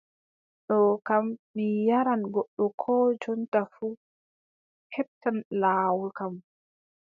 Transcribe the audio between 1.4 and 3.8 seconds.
mi yaaran goɗɗo koo jonta